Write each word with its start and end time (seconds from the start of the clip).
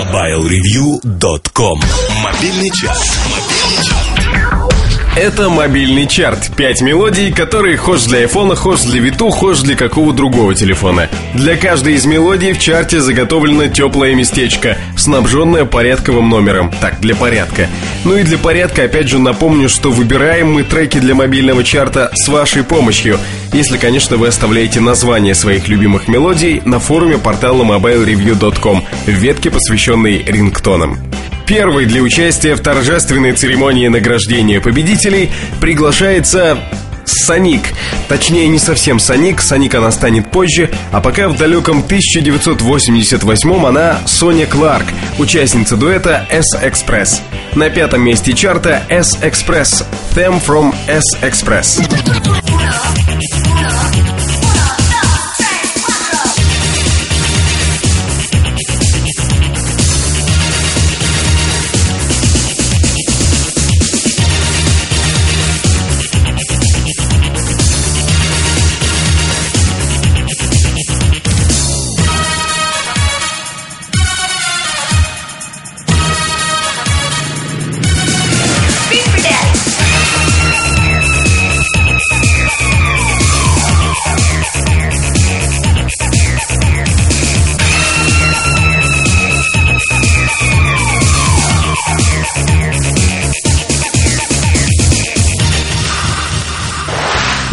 MobileReview.com 0.00 1.80
Мобильный 2.22 2.70
час. 2.70 3.29
Это 5.16 5.50
мобильный 5.50 6.06
чарт. 6.06 6.54
Пять 6.56 6.80
мелодий, 6.82 7.32
которые 7.32 7.76
хошь 7.76 8.04
для 8.04 8.20
айфона, 8.20 8.54
хошь 8.54 8.82
для 8.82 9.00
Виту, 9.00 9.30
хошь 9.30 9.60
для 9.60 9.74
какого 9.74 10.12
другого 10.12 10.54
телефона. 10.54 11.08
Для 11.34 11.56
каждой 11.56 11.94
из 11.94 12.06
мелодий 12.06 12.52
в 12.52 12.60
чарте 12.60 13.00
заготовлено 13.00 13.66
теплое 13.66 14.14
местечко, 14.14 14.78
снабженное 14.96 15.64
порядковым 15.64 16.28
номером. 16.28 16.72
Так, 16.80 17.00
для 17.00 17.16
порядка. 17.16 17.68
Ну 18.04 18.16
и 18.16 18.22
для 18.22 18.38
порядка 18.38 18.84
опять 18.84 19.08
же 19.08 19.18
напомню, 19.18 19.68
что 19.68 19.90
выбираем 19.90 20.52
мы 20.52 20.62
треки 20.62 20.98
для 20.98 21.16
мобильного 21.16 21.64
чарта 21.64 22.12
с 22.14 22.28
вашей 22.28 22.62
помощью. 22.62 23.18
Если, 23.52 23.78
конечно, 23.78 24.16
вы 24.16 24.28
оставляете 24.28 24.78
название 24.78 25.34
своих 25.34 25.66
любимых 25.66 26.06
мелодий 26.06 26.62
на 26.64 26.78
форуме 26.78 27.18
портала 27.18 27.64
mobilereview.com 27.64 28.84
в 29.06 29.10
ветке, 29.10 29.50
посвященной 29.50 30.22
рингтонам. 30.24 30.98
Первый 31.50 31.84
для 31.84 32.00
участия 32.00 32.54
в 32.54 32.60
торжественной 32.60 33.32
церемонии 33.32 33.88
награждения 33.88 34.60
победителей 34.60 35.32
приглашается 35.60 36.56
Соник. 37.04 37.62
Точнее, 38.08 38.46
не 38.46 38.60
совсем 38.60 39.00
Соник, 39.00 39.40
Соник 39.40 39.74
она 39.74 39.90
станет 39.90 40.30
позже, 40.30 40.70
а 40.92 41.00
пока 41.00 41.28
в 41.28 41.36
далеком 41.36 41.78
1988 41.78 43.66
она 43.66 43.98
Соня 44.06 44.46
Кларк, 44.46 44.86
участница 45.18 45.76
дуэта 45.76 46.24
S-Express. 46.30 47.20
На 47.56 47.68
пятом 47.68 48.02
месте 48.02 48.32
чарта 48.32 48.84
S-Express, 48.88 49.84
Them 50.14 50.40
from 50.40 50.72
S-Express. 50.86 51.80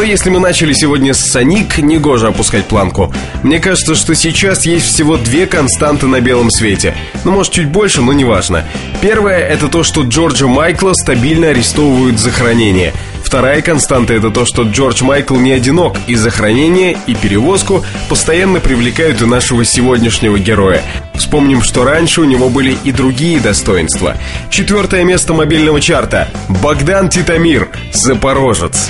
Но 0.00 0.04
если 0.06 0.30
мы 0.30 0.40
начали 0.40 0.72
сегодня 0.72 1.12
с 1.12 1.26
Соник, 1.26 1.76
негоже 1.76 2.28
опускать 2.28 2.64
планку. 2.64 3.12
Мне 3.42 3.58
кажется, 3.58 3.94
что 3.94 4.14
сейчас 4.14 4.64
есть 4.64 4.86
всего 4.86 5.18
две 5.18 5.46
константы 5.46 6.06
на 6.06 6.22
белом 6.22 6.50
свете. 6.50 6.94
Ну, 7.24 7.32
может, 7.32 7.52
чуть 7.52 7.68
больше, 7.68 8.00
но 8.00 8.14
неважно. 8.14 8.64
Первое– 9.02 9.38
это 9.46 9.68
то, 9.68 9.82
что 9.82 10.00
Джорджа 10.00 10.46
Майкла 10.46 10.94
стабильно 10.94 11.48
арестовывают 11.48 12.18
за 12.18 12.30
хранение. 12.30 12.94
Вторая 13.22 13.60
константа– 13.60 14.14
это 14.14 14.30
то, 14.30 14.46
что 14.46 14.62
Джордж 14.62 15.04
Майкл 15.04 15.36
не 15.36 15.52
одинок, 15.52 15.98
и 16.06 16.14
за 16.14 16.30
хранение, 16.30 16.96
и 17.06 17.14
перевозку 17.14 17.84
постоянно 18.08 18.58
привлекают 18.58 19.20
и 19.20 19.26
нашего 19.26 19.66
сегодняшнего 19.66 20.38
героя. 20.38 20.82
Вспомним, 21.14 21.60
что 21.60 21.84
раньше 21.84 22.22
у 22.22 22.24
него 22.24 22.48
были 22.48 22.74
и 22.84 22.90
другие 22.90 23.38
достоинства. 23.38 24.16
Четвертое 24.48 25.04
место 25.04 25.34
мобильного 25.34 25.78
чарта– 25.78 26.30
Богдан 26.48 27.10
Титамир, 27.10 27.68
Запорожец. 27.92 28.88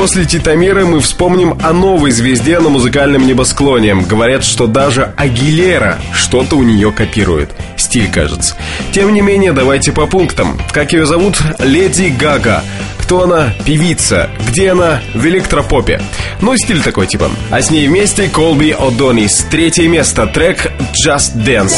После 0.00 0.24
Титамира 0.24 0.86
мы 0.86 1.00
вспомним 1.00 1.58
о 1.62 1.74
новой 1.74 2.10
звезде 2.10 2.58
на 2.58 2.70
музыкальном 2.70 3.26
небосклоне. 3.26 3.94
Говорят, 3.96 4.44
что 4.44 4.66
даже 4.66 5.12
Агилера 5.14 5.98
что-то 6.14 6.56
у 6.56 6.62
нее 6.62 6.90
копирует. 6.90 7.50
Стиль, 7.76 8.10
кажется. 8.10 8.56
Тем 8.92 9.12
не 9.12 9.20
менее, 9.20 9.52
давайте 9.52 9.92
по 9.92 10.06
пунктам. 10.06 10.58
Как 10.72 10.94
ее 10.94 11.04
зовут? 11.04 11.42
Леди 11.58 12.14
Гага. 12.18 12.64
Кто 12.96 13.24
она? 13.24 13.52
Певица. 13.66 14.30
Где 14.48 14.70
она? 14.70 15.02
В 15.12 15.26
электропопе. 15.26 16.00
Ну, 16.40 16.56
стиль 16.56 16.80
такой 16.80 17.06
типа. 17.06 17.30
А 17.50 17.60
с 17.60 17.70
ней 17.70 17.86
вместе 17.86 18.30
Колби 18.30 18.70
О'Донис. 18.70 19.48
Третье 19.50 19.86
место. 19.86 20.26
Трек 20.26 20.72
Just 20.94 21.36
Dance. 21.36 21.76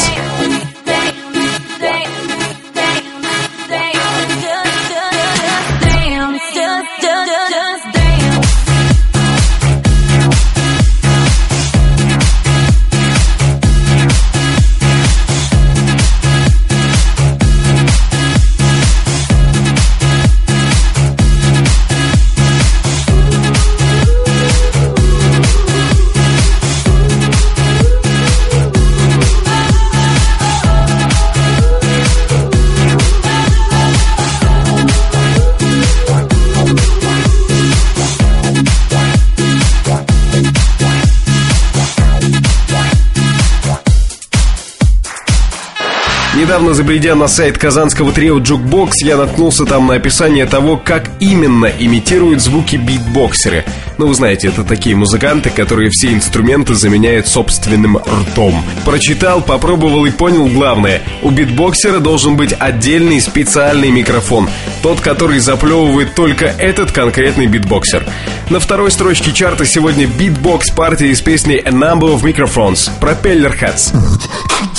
Недавно 46.43 46.73
забредя 46.73 47.15
на 47.15 47.29
сайт 47.29 47.57
казанского 47.57 48.11
трио 48.11 48.37
Jukebox, 48.37 48.91
я 49.05 49.15
наткнулся 49.15 49.63
там 49.63 49.87
на 49.87 49.93
описание 49.93 50.45
того, 50.45 50.75
как 50.75 51.09
именно 51.21 51.67
имитируют 51.67 52.41
звуки 52.41 52.75
битбоксеры. 52.75 53.63
Ну, 53.97 54.07
вы 54.07 54.13
знаете, 54.13 54.49
это 54.49 54.65
такие 54.65 54.93
музыканты, 54.93 55.49
которые 55.51 55.89
все 55.89 56.11
инструменты 56.11 56.75
заменяют 56.75 57.27
собственным 57.27 57.95
ртом. 57.97 58.61
Прочитал, 58.83 59.39
попробовал 59.39 60.05
и 60.05 60.11
понял 60.11 60.47
главное. 60.47 61.01
У 61.21 61.29
битбоксера 61.29 61.99
должен 61.99 62.35
быть 62.35 62.53
отдельный 62.59 63.21
специальный 63.21 63.89
микрофон. 63.89 64.49
Тот, 64.81 64.99
который 64.99 65.39
заплевывает 65.39 66.13
только 66.13 66.47
этот 66.47 66.91
конкретный 66.91 67.47
битбоксер. 67.47 68.05
На 68.49 68.59
второй 68.59 68.91
строчке 68.91 69.31
чарта 69.31 69.65
сегодня 69.65 70.07
битбокс 70.07 70.71
партия 70.71 71.07
из 71.07 71.21
песни 71.21 71.55
A 71.55 71.69
Number 71.69 72.13
of 72.13 72.21
Microphones. 72.21 72.89
Propellerheads. 72.99 73.95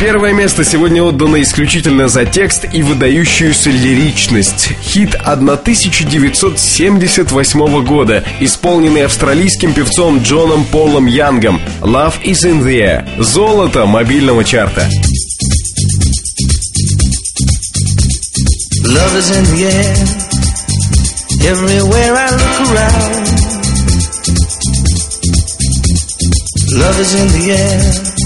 Первое 0.00 0.32
место 0.32 0.64
сегодня 0.64 1.02
отдано 1.02 1.42
исключительно 1.42 2.06
за 2.06 2.24
текст 2.24 2.66
и 2.72 2.84
выдающуюся 2.84 3.70
лиричность. 3.70 4.70
Хит 4.80 5.16
1978 5.16 7.84
года, 7.84 8.22
исполненный 8.38 9.06
австралийским 9.06 9.74
певцом 9.74 10.22
Джоном 10.22 10.64
Полом 10.66 11.06
Янгом 11.06 11.60
«Love 11.80 12.22
is 12.22 12.48
in 12.48 12.62
the 12.62 12.78
air»— 12.78 13.04
золото 13.24 13.86
мобильного 13.86 14.44
чарта. 14.44 14.88
Love 18.84 19.16
is 19.16 19.30
in 19.30 19.44
the 19.52 19.64
air 19.66 19.96
Everywhere 21.44 22.14
I 22.14 22.30
look 22.30 22.60
around 22.70 23.26
Love 26.78 27.00
is 27.00 27.14
in 27.14 27.28
the 27.32 27.50
air 27.50 28.17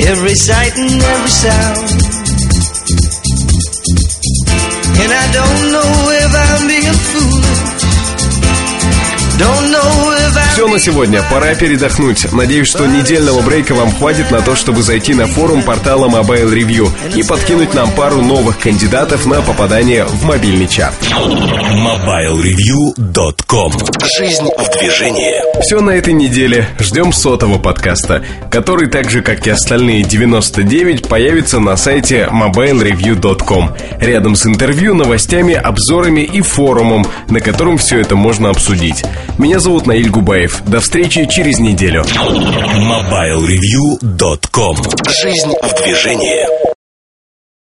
Every 0.00 0.34
sight 0.34 0.72
and 0.76 1.02
every 1.02 1.28
sound. 1.28 2.11
На 10.72 10.78
сегодня, 10.78 11.22
пора 11.30 11.54
передохнуть. 11.54 12.32
Надеюсь, 12.32 12.68
что 12.68 12.86
недельного 12.86 13.42
брейка 13.42 13.74
вам 13.74 13.92
хватит 13.92 14.30
на 14.30 14.40
то, 14.40 14.56
чтобы 14.56 14.82
зайти 14.82 15.12
на 15.12 15.26
форум 15.26 15.62
портала 15.62 16.08
Mobile 16.08 16.50
Review 16.50 16.88
и 17.14 17.22
подкинуть 17.22 17.74
нам 17.74 17.90
пару 17.90 18.22
новых 18.22 18.58
кандидатов 18.58 19.26
на 19.26 19.42
попадание 19.42 20.06
в 20.06 20.24
мобильный 20.24 20.66
чарт. 20.66 20.94
MobileReview.com 21.02 23.72
Жизнь 24.16 24.48
в 24.56 24.78
движении 24.78 25.60
Все 25.60 25.82
на 25.82 25.90
этой 25.90 26.14
неделе. 26.14 26.66
Ждем 26.78 27.12
сотого 27.12 27.58
подкаста, 27.58 28.24
который 28.50 28.88
так 28.88 29.10
же, 29.10 29.20
как 29.20 29.46
и 29.46 29.50
остальные 29.50 30.04
99, 30.04 31.06
появится 31.06 31.60
на 31.60 31.76
сайте 31.76 32.30
mobilereview.com. 32.32 33.76
Рядом 34.00 34.36
с 34.36 34.46
интервью, 34.46 34.94
новостями, 34.94 35.52
обзорами 35.52 36.22
и 36.22 36.40
форумом, 36.40 37.06
на 37.28 37.40
котором 37.40 37.76
все 37.76 38.00
это 38.00 38.16
можно 38.16 38.48
обсудить. 38.48 39.04
Меня 39.36 39.58
зовут 39.58 39.86
Наиль 39.86 40.08
Губаев. 40.08 40.61
До 40.66 40.80
встречи 40.80 41.26
через 41.26 41.58
неделю. 41.58 42.02
MobileReview.com 42.02 44.76
Жизнь 45.22 45.52
в 45.62 45.74
движении 45.82 46.71